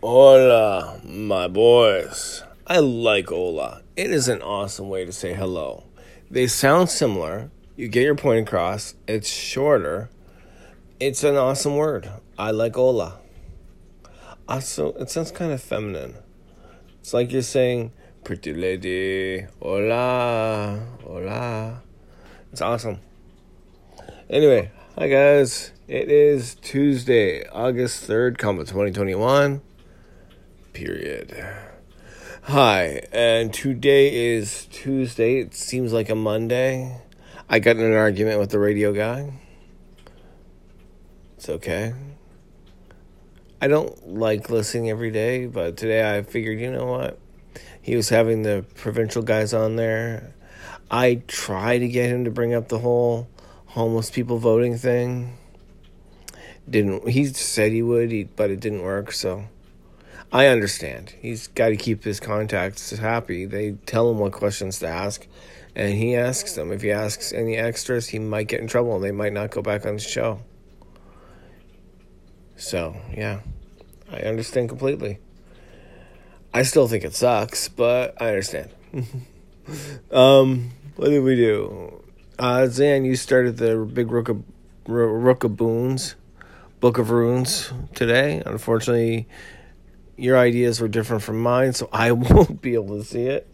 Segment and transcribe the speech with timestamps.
[0.00, 2.44] Hola, my boys.
[2.68, 3.82] I like hola.
[3.96, 5.82] It is an awesome way to say hello.
[6.30, 7.50] They sound similar.
[7.74, 8.94] You get your point across.
[9.08, 10.08] It's shorter.
[11.00, 12.08] It's an awesome word.
[12.38, 13.18] I like hola.
[14.48, 16.14] Also, it sounds kind of feminine.
[17.00, 17.90] It's like you're saying,
[18.22, 21.82] pretty lady, hola, hola.
[22.52, 23.00] It's awesome.
[24.30, 25.72] Anyway, hi guys.
[25.88, 29.62] It is Tuesday, August 3rd, comma 2021.
[30.78, 31.44] Period.
[32.42, 35.40] Hi, and today is Tuesday.
[35.40, 37.02] It seems like a Monday.
[37.48, 39.32] I got in an argument with the radio guy.
[41.36, 41.94] It's okay.
[43.60, 47.18] I don't like listening every day, but today I figured, you know what?
[47.82, 50.32] He was having the provincial guys on there.
[50.92, 53.26] I tried to get him to bring up the whole
[53.66, 55.38] homeless people voting thing.
[56.70, 59.48] Didn't he said he would, but it didn't work, so
[60.30, 61.14] I understand.
[61.20, 63.46] He's got to keep his contacts happy.
[63.46, 65.26] They tell him what questions to ask,
[65.74, 66.70] and he asks them.
[66.70, 68.96] If he asks any extras, he might get in trouble.
[68.96, 70.40] And they might not go back on the show.
[72.56, 73.40] So, yeah,
[74.12, 75.18] I understand completely.
[76.52, 78.70] I still think it sucks, but I understand.
[80.10, 82.02] um, what did we do?
[82.38, 84.42] Uh, Zan, you started the Big Rook of,
[84.86, 86.16] Rook of Boons,
[86.80, 88.42] Book of Runes today.
[88.44, 89.26] Unfortunately,
[90.18, 93.46] your ideas were different from mine, so I won't be able to see it.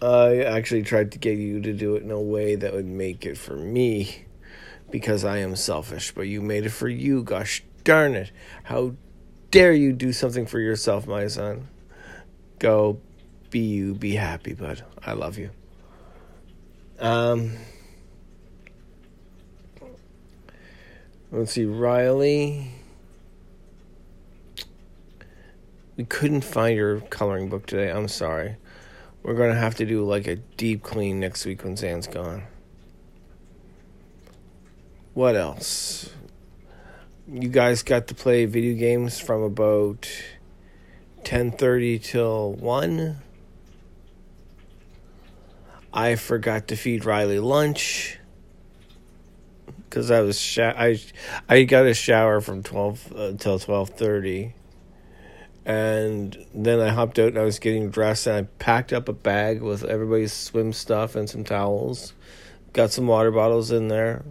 [0.00, 3.26] I actually tried to get you to do it in a way that would make
[3.26, 4.24] it for me
[4.90, 7.22] because I am selfish, but you made it for you.
[7.22, 8.30] Gosh darn it.
[8.64, 8.94] How
[9.50, 11.68] dare you do something for yourself, my son?
[12.58, 13.00] Go
[13.50, 14.84] be you, be happy, bud.
[15.04, 15.50] I love you.
[17.00, 17.52] Um,
[21.30, 22.70] let's see, Riley.
[25.98, 27.90] We couldn't find your coloring book today.
[27.90, 28.54] I'm sorry.
[29.24, 32.44] We're going to have to do like a deep clean next week when Zan's gone.
[35.12, 36.10] What else?
[37.26, 40.08] You guys got to play video games from about
[41.24, 43.16] 10:30 till 1.
[45.92, 48.20] I forgot to feed Riley lunch
[49.90, 51.00] cuz I was sh- I
[51.48, 54.52] I got a shower from 12 until uh, 12:30
[55.68, 59.12] and then I hopped out and I was getting dressed and I packed up a
[59.12, 62.14] bag with everybody's swim stuff and some towels.
[62.72, 64.24] Got some water bottles in there.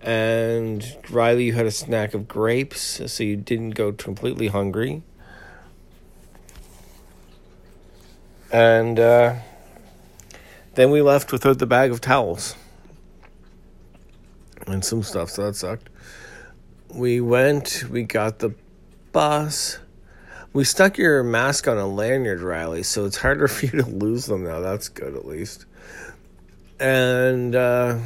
[0.00, 5.02] And Riley, you had a snack of grapes, so you didn't go completely hungry.
[8.50, 9.34] And uh,
[10.74, 12.56] then we left without the bag of towels
[14.66, 15.90] and some stuff, so that sucked.
[16.88, 18.54] We went, we got the
[19.12, 19.78] bus
[20.52, 24.26] we stuck your mask on a lanyard, Riley, so it's harder for you to lose
[24.26, 24.60] them now.
[24.60, 25.66] That's good, at least.
[26.78, 27.98] And uh,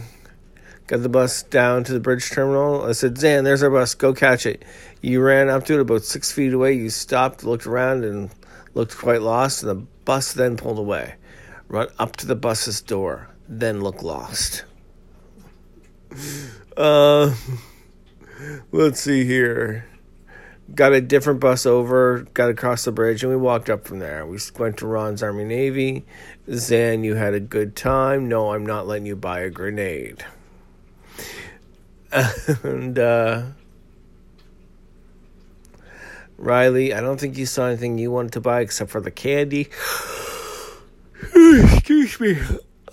[0.86, 2.84] got the bus down to the bridge terminal.
[2.84, 3.94] I said, Zan, there's our bus.
[3.94, 4.64] Go catch it.
[5.00, 6.74] You ran up to it about six feet away.
[6.74, 8.30] You stopped, looked around, and
[8.74, 9.62] looked quite lost.
[9.62, 11.14] And the bus then pulled away.
[11.68, 14.64] Run up to the bus's door, then look lost.
[16.76, 17.34] Uh,
[18.72, 19.86] let's see here
[20.72, 24.24] got a different bus over, got across the bridge, and we walked up from there.
[24.26, 26.04] We went to Ron's Army Navy.
[26.50, 28.28] Zan, you had a good time.
[28.28, 30.24] No, I'm not letting you buy a grenade.
[32.62, 33.42] and uh,
[36.38, 39.68] Riley, I don't think you saw anything you wanted to buy except for the candy.
[41.34, 42.38] Excuse me.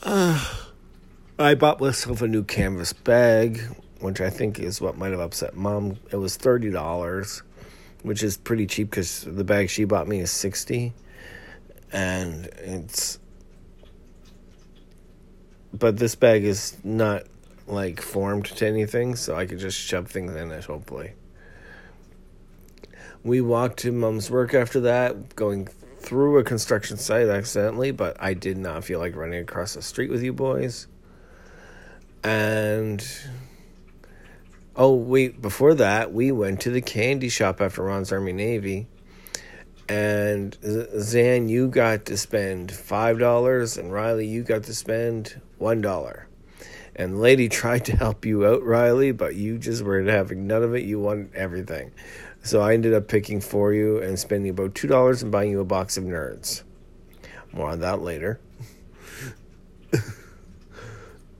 [0.02, 0.58] Uh,
[1.40, 3.62] I bought myself a new canvas bag,
[4.00, 5.98] which I think is what might have upset mom.
[6.12, 7.42] It was thirty dollars
[8.04, 10.94] which is pretty cheap because the bag she bought me is 60
[11.92, 13.20] and it's
[15.74, 17.24] but this bag is not
[17.68, 21.14] like formed to anything so i could just shove things in it hopefully.
[23.24, 25.68] We walked to mom's work after that going
[26.00, 30.10] through a construction site accidentally but i did not feel like running across the street
[30.10, 30.88] with you boys.
[32.24, 33.04] And
[34.74, 38.88] Oh, wait, before that, we went to the candy shop after Ron's Army Navy.
[39.90, 46.24] And Zan, you got to spend $5, and Riley, you got to spend $1.
[46.96, 50.64] And the lady tried to help you out, Riley, but you just were having none
[50.64, 50.86] of it.
[50.86, 51.92] You wanted everything.
[52.42, 55.66] So I ended up picking for you and spending about $2 and buying you a
[55.66, 56.64] box of nerds.
[57.52, 58.40] More on that later.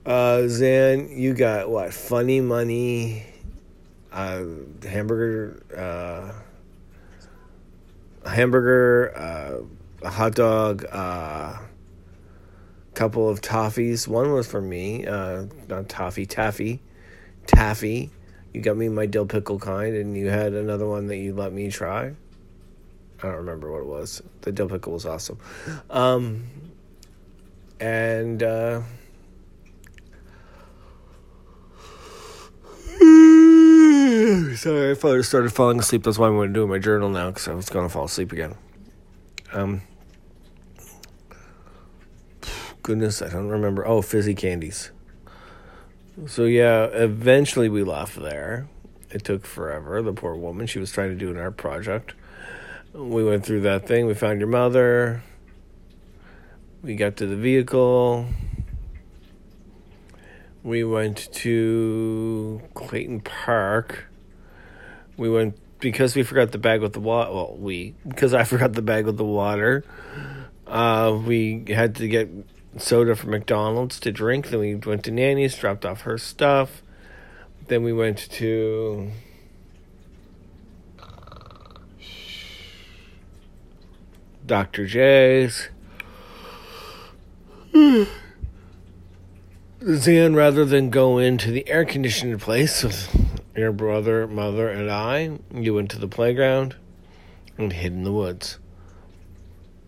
[0.04, 1.94] Uh, Zan, you got what?
[1.94, 3.24] Funny money,
[4.10, 4.42] uh,
[4.82, 6.32] hamburger, uh,
[8.28, 11.58] hamburger, uh, a hot dog, a uh,
[12.94, 14.08] couple of toffees.
[14.08, 16.80] One was for me, uh, not toffee, taffy,
[17.46, 18.10] taffy.
[18.52, 21.52] You got me my dill pickle kind, and you had another one that you let
[21.52, 22.06] me try.
[22.06, 24.20] I don't remember what it was.
[24.40, 25.38] The dill pickle was awesome.
[25.90, 26.42] Um,
[27.78, 28.82] and uh,
[34.56, 36.02] sorry, I started falling asleep.
[36.02, 38.04] That's why I'm going to do my journal now because I was going to fall
[38.04, 38.54] asleep again.
[39.54, 39.82] Um,
[42.82, 43.86] goodness, I don't remember.
[43.86, 44.90] Oh, fizzy candies.
[46.26, 48.68] So yeah, eventually we left there.
[49.10, 50.02] It took forever.
[50.02, 52.14] The poor woman, she was trying to do an art project.
[52.92, 54.06] We went through that thing.
[54.06, 55.22] We found your mother.
[56.82, 58.26] We got to the vehicle.
[60.62, 64.06] We went to Clayton Park.
[65.16, 67.32] We went because we forgot the bag with the water.
[67.32, 69.84] Well, we because I forgot the bag with the water.
[70.66, 72.30] Uh, we had to get
[72.78, 74.48] soda from McDonald's to drink.
[74.48, 76.82] Then we went to Nanny's, dropped off her stuff.
[77.66, 79.10] Then we went to
[84.46, 84.86] Dr.
[84.86, 85.68] J's.
[89.84, 95.40] Zan, rather than go into the air conditioned place with your brother, mother, and I,
[95.52, 96.76] you went to the playground
[97.58, 98.58] and hid in the woods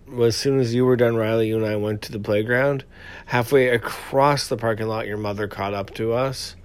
[0.09, 2.85] Well, as soon as you were done, Riley, you and I went to the playground.
[3.27, 6.57] Halfway across the parking lot, your mother caught up to us.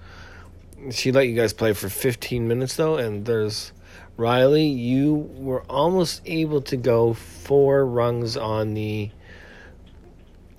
[0.89, 3.73] She let you guys play for 15 minutes, though, and there's
[4.17, 4.65] Riley.
[4.65, 9.11] You were almost able to go four rungs on the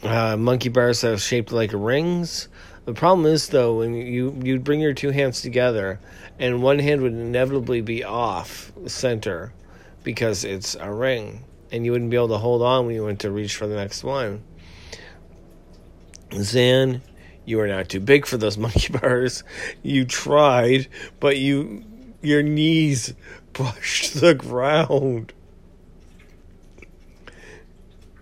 [0.03, 2.49] uh, monkey bars that are shaped like rings.
[2.85, 6.01] The problem is, though, when you you'd bring your two hands together,
[6.39, 9.53] and one hand would inevitably be off center
[10.03, 13.21] because it's a ring and you wouldn't be able to hold on when you went
[13.21, 14.43] to reach for the next one.
[16.35, 17.03] Zan,
[17.45, 19.45] you are not too big for those monkey bars.
[19.83, 20.89] You tried,
[21.19, 21.85] but you
[22.23, 23.15] your knees
[23.53, 25.33] brushed the ground.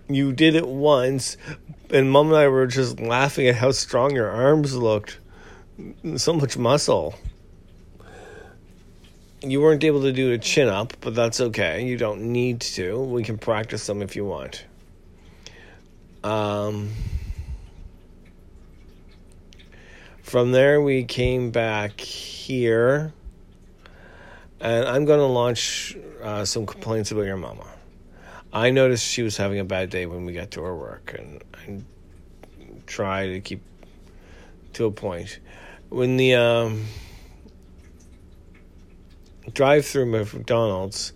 [0.08, 1.37] You did it once,
[1.90, 5.19] and mom and I were just laughing at how strong your arms looked.
[6.16, 7.14] So much muscle
[9.43, 11.84] you weren't able to do a chin up, but that's okay.
[11.87, 13.00] You don't need to.
[13.00, 14.64] We can practice them if you want.
[16.25, 16.90] Um,
[20.22, 23.12] from there, we came back here,
[24.61, 27.66] and I'm going to launch uh, some complaints about your mama.
[28.53, 31.43] I noticed she was having a bad day when we got to her work, and
[31.55, 31.83] I
[32.87, 33.61] try to keep
[34.75, 35.39] to a point.
[35.91, 36.87] When the um,
[39.53, 41.12] drive through McDonald's,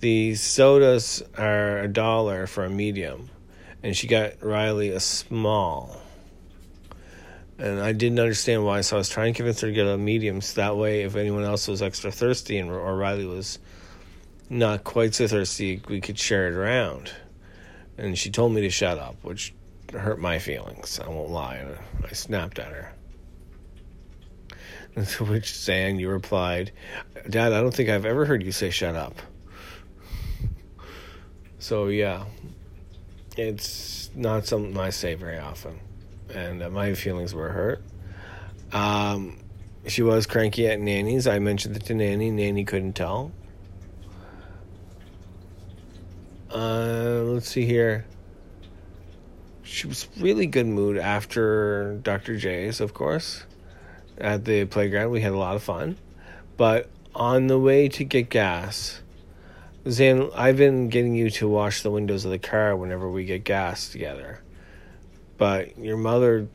[0.00, 3.28] the sodas are a dollar for a medium,
[3.82, 6.00] and she got Riley a small.
[7.58, 9.98] And I didn't understand why, so I was trying to convince her to get a
[9.98, 13.58] medium, so that way, if anyone else was extra thirsty and or Riley was
[14.50, 17.12] not quite so thirsty, we could share it around.
[17.96, 19.54] And she told me to shut up, which
[19.92, 21.00] hurt my feelings.
[21.02, 21.64] I won't lie.
[22.04, 22.92] I snapped at her.
[25.06, 26.72] To which Zan, you replied,
[27.28, 29.14] Dad, I don't think I've ever heard you say shut up.
[31.62, 32.24] So, yeah,
[33.36, 35.78] it's not something I say very often.
[36.32, 37.82] And uh, my feelings were hurt.
[38.72, 39.36] Um,
[39.86, 41.26] she was cranky at Nanny's.
[41.26, 42.30] I mentioned it to Nanny.
[42.30, 43.32] Nanny couldn't tell.
[46.52, 48.04] Uh, let's see here.
[49.62, 52.36] She was really good mood after Dr.
[52.36, 53.44] J's, of course
[54.20, 55.10] at the playground.
[55.10, 55.96] We had a lot of fun.
[56.56, 59.00] But on the way to get gas,
[59.88, 63.44] Zan, I've been getting you to wash the windows of the car whenever we get
[63.44, 64.42] gas together.
[65.38, 66.48] But your mother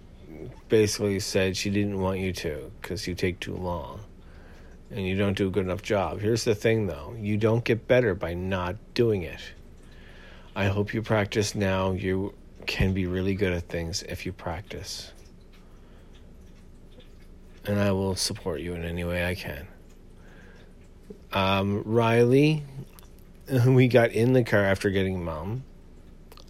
[0.69, 4.01] basically said she didn't want you to because you take too long
[4.91, 6.19] and you don't do a good enough job.
[6.19, 9.39] Here's the thing though you don't get better by not doing it.
[10.55, 11.91] I hope you practice now.
[11.91, 12.33] You
[12.65, 15.11] can be really good at things if you practice
[17.67, 19.67] and I will support you in any way I can.
[21.33, 22.63] Um, Riley,
[23.67, 25.63] we got in the car after getting mom.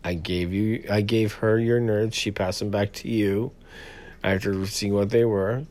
[0.03, 2.13] I gave you, I gave her your nerds.
[2.13, 3.51] She passed them back to you
[4.23, 5.65] after seeing what they were.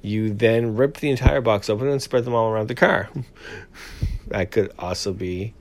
[0.00, 3.08] You then ripped the entire box open and spread them all around the car.
[4.28, 5.54] that could also be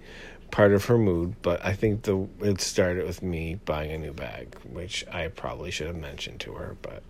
[0.53, 4.13] part of her mood, but I think the it started with me buying a new
[4.13, 7.01] bag, which I probably should have mentioned to her, but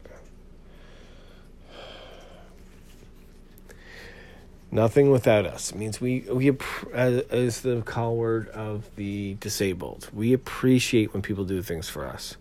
[4.71, 6.57] Nothing without us means we we
[6.93, 10.09] as, as the call word of the disabled.
[10.13, 12.37] We appreciate when people do things for us,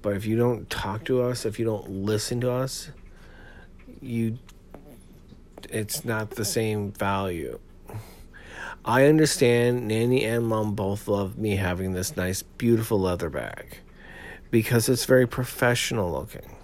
[0.00, 2.88] but if you don't talk to us, if you don't listen to us,
[4.00, 4.38] you
[5.70, 7.60] it's not the same value.
[8.86, 13.78] I understand Nanny and Mom both love me having this nice, beautiful leather bag
[14.52, 16.54] because it's very professional looking.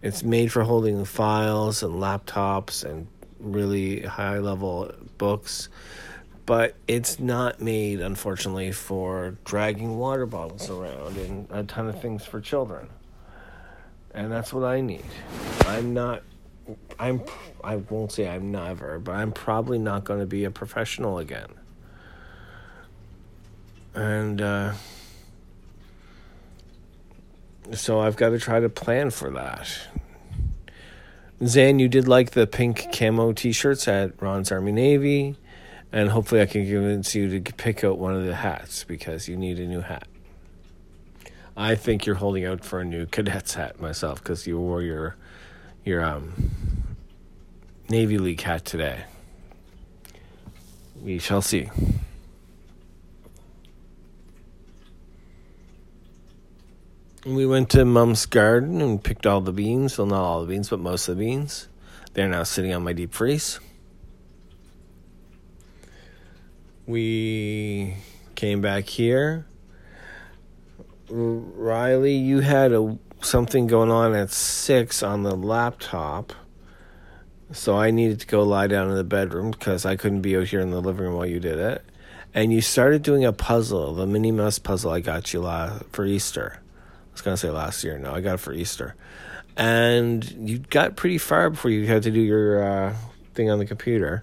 [0.00, 3.06] It's made for holding files and laptops and
[3.38, 5.68] really high level books,
[6.46, 12.24] but it's not made, unfortunately, for dragging water bottles around and a ton of things
[12.24, 12.88] for children.
[14.14, 15.04] And that's what I need.
[15.66, 16.22] I'm not.
[16.98, 17.22] I'm.
[17.62, 21.48] I won't say I'm never, but I'm probably not going to be a professional again.
[23.94, 24.72] And uh,
[27.72, 29.70] so I've got to try to plan for that.
[31.44, 35.36] Zan, you did like the pink camo t shirts at Ron's Army Navy,
[35.92, 39.36] and hopefully I can convince you to pick out one of the hats because you
[39.36, 40.08] need a new hat.
[41.56, 45.16] I think you're holding out for a new cadet's hat myself because you wore your
[45.86, 46.32] your um,
[47.88, 49.04] Navy League hat today.
[51.00, 51.70] We shall see.
[57.24, 59.96] We went to Mum's garden and picked all the beans.
[59.96, 61.68] Well, not all the beans, but most of the beans.
[62.14, 63.60] They're now sitting on my deep freeze.
[66.84, 67.96] We
[68.34, 69.46] came back here.
[71.08, 76.32] Riley, you had a something going on at six on the laptop,
[77.52, 80.46] so I needed to go lie down in the bedroom because I couldn't be out
[80.46, 81.84] here in the living room while you did it.
[82.34, 86.04] And you started doing a puzzle, the Minnie Mouse puzzle I got you la- for
[86.04, 87.98] Easter I was gonna say last year.
[87.98, 88.94] No, I got it for Easter,
[89.56, 92.96] and you got pretty far before you had to do your uh,
[93.32, 94.22] thing on the computer.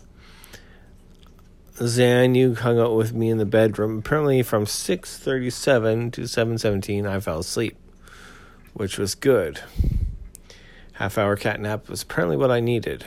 [1.78, 3.98] Zan, you hung out with me in the bedroom.
[3.98, 7.76] Apparently, from six thirty-seven to seven seventeen, I fell asleep,
[8.74, 9.62] which was good.
[10.94, 13.04] Half hour cat nap was apparently what I needed.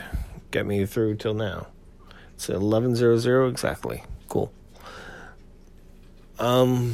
[0.51, 1.67] Get me through till now.
[2.35, 4.03] It's eleven zero zero exactly.
[4.27, 4.51] Cool.
[6.39, 6.93] Um.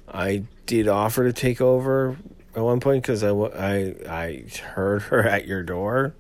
[0.09, 2.17] I did offer to take over
[2.57, 4.45] at one point because I, I, I
[4.75, 6.17] heard her at your door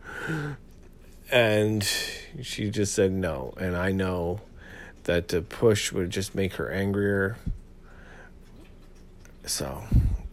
[1.32, 1.82] and
[2.42, 3.54] she just said no.
[3.56, 4.40] And I know
[5.04, 7.36] that to push would just make her angrier.
[9.46, 9.84] So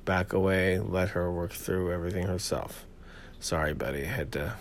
[0.06, 2.86] back away, let her work through everything herself.
[3.40, 4.04] Sorry, buddy.
[4.04, 4.56] I had to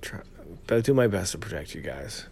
[0.00, 0.20] try,
[0.66, 2.26] but I do my best to protect you guys.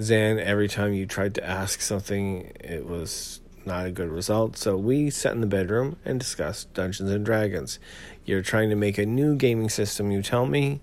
[0.00, 4.56] Zan, every time you tried to ask something, it was not a good result.
[4.56, 7.78] So we sat in the bedroom and discussed Dungeons and Dragons.
[8.24, 10.80] You're trying to make a new gaming system, you tell me,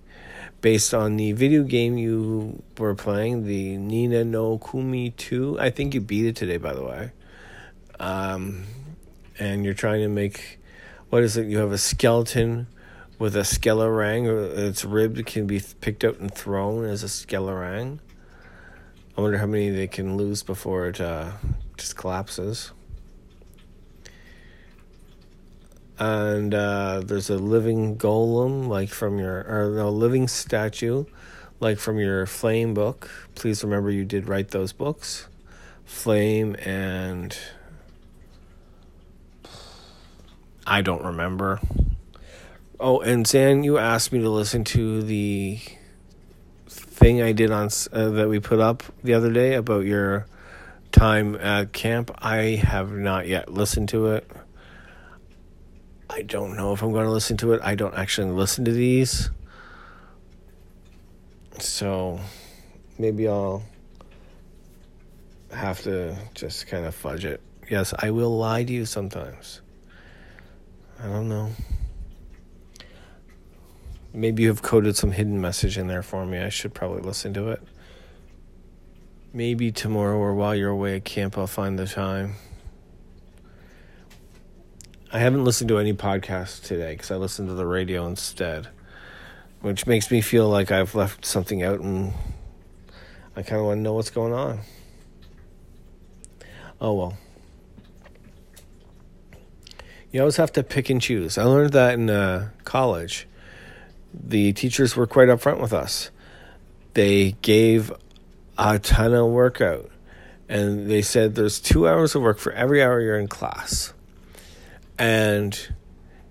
[0.61, 5.59] based on the video game you were playing, the Ni no Kuni 2.
[5.59, 7.11] I think you beat it today, by the way.
[7.99, 8.63] Um,
[9.37, 10.59] and you're trying to make
[11.09, 11.47] what is it?
[11.47, 12.67] You have a skeleton
[13.17, 17.99] with a skelerang, its rib can be picked out and thrown as a skelerang.
[19.17, 21.31] I wonder how many they can lose before it uh,
[21.79, 22.71] just collapses.
[25.97, 31.05] And uh, there's a living golem, like from your, or no, living statue,
[31.59, 33.09] like from your Flame book.
[33.35, 35.27] Please remember you did write those books.
[35.85, 37.37] Flame and.
[40.65, 41.59] I don't remember.
[42.79, 45.59] Oh, and Zan, you asked me to listen to the
[46.67, 50.27] thing I did on uh, that we put up the other day about your
[50.91, 52.11] time at camp.
[52.17, 54.29] I have not yet listened to it.
[56.09, 57.61] I don't know if I'm going to listen to it.
[57.63, 59.29] I don't actually listen to these.
[61.59, 62.19] So
[62.97, 63.63] maybe I'll
[65.51, 67.41] have to just kind of fudge it.
[67.69, 69.61] Yes, I will lie to you sometimes.
[71.01, 71.51] I don't know.
[74.13, 76.39] Maybe you have coded some hidden message in there for me.
[76.39, 77.61] I should probably listen to it.
[79.31, 82.35] Maybe tomorrow or while you're away at camp, I'll find the time.
[85.11, 88.69] I haven't listened to any podcasts today because I listened to the radio instead,
[89.61, 92.13] which makes me feel like I've left something out and
[93.35, 94.61] I kind of want to know what's going on.
[96.81, 97.17] Oh well.
[100.11, 101.37] You always have to pick and choose.
[101.37, 103.27] I learned that in uh, college.
[104.11, 106.09] The teachers were quite upfront with us.
[106.95, 107.91] They gave
[108.59, 109.89] a ton of workout,
[110.49, 113.93] and they said there's two hours of work for every hour you're in class,
[114.97, 115.69] and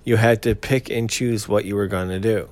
[0.04, 2.48] you had to pick and choose what you were going to do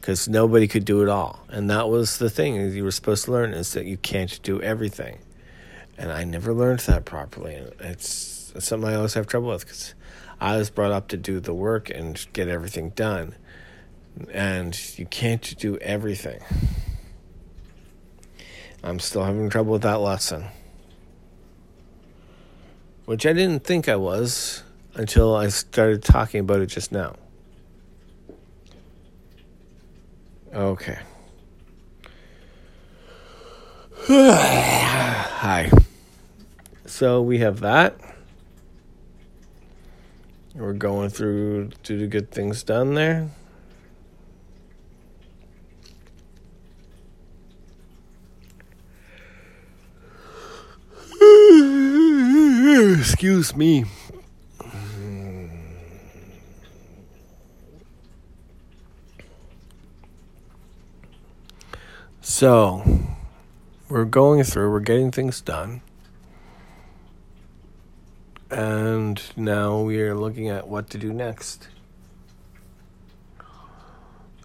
[0.00, 1.44] because nobody could do it all.
[1.48, 4.60] And that was the thing you were supposed to learn is that you can't do
[4.60, 5.18] everything.
[5.98, 7.54] And I never learned that properly.
[7.80, 9.94] It's, it's something I always have trouble with because
[10.40, 13.34] I was brought up to do the work and get everything done.
[14.32, 16.40] And you can't do everything.
[18.86, 20.44] I'm still having trouble with that lesson.
[23.04, 24.62] Which I didn't think I was
[24.94, 27.16] until I started talking about it just now.
[30.54, 30.98] Okay.
[34.06, 35.68] Hi.
[36.84, 37.98] So we have that.
[40.54, 43.30] We're going through to the good things done there.
[53.16, 53.86] Excuse me.
[62.20, 62.84] So,
[63.88, 65.80] we're going through, we're getting things done.
[68.50, 71.68] And now we are looking at what to do next.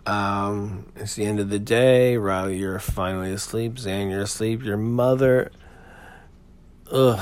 [0.06, 2.16] Um, it's the end of the day.
[2.16, 3.78] Riley, you're finally asleep.
[3.78, 4.64] Zan, you're asleep.
[4.64, 5.52] Your mother.
[6.90, 7.20] Ugh.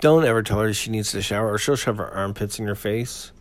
[0.00, 2.74] Don't ever tell her she needs to shower or she'll shove her armpits in your
[2.74, 3.32] face.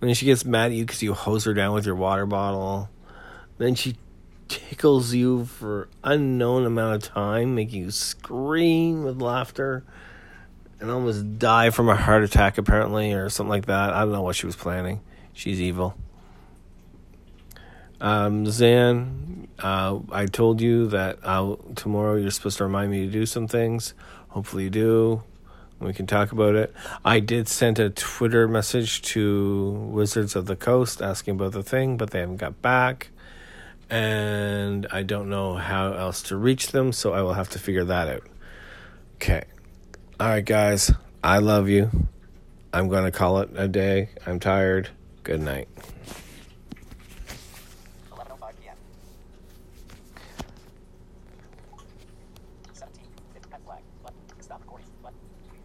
[0.00, 2.88] Then she gets mad at you because you hose her down with your water bottle.
[3.58, 3.96] Then she
[4.48, 9.84] tickles you for unknown amount of time, making you scream with laughter
[10.80, 13.90] and almost die from a heart attack, apparently, or something like that.
[13.90, 15.00] I don't know what she was planning.
[15.32, 15.96] She's evil.
[18.00, 23.12] Um, Zan, uh, I told you that I'll, tomorrow you're supposed to remind me to
[23.12, 23.94] do some things.
[24.30, 25.22] Hopefully, you do.
[25.82, 26.72] We can talk about it.
[27.04, 31.96] I did send a Twitter message to Wizards of the Coast asking about the thing,
[31.96, 33.08] but they haven't got back.
[33.90, 37.84] And I don't know how else to reach them, so I will have to figure
[37.84, 38.22] that out.
[39.16, 39.42] Okay.
[40.20, 40.92] All right, guys.
[41.22, 41.90] I love you.
[42.72, 44.10] I'm going to call it a day.
[44.24, 44.88] I'm tired.
[45.24, 45.68] Good night.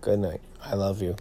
[0.01, 0.41] Good night.
[0.63, 1.15] I love you.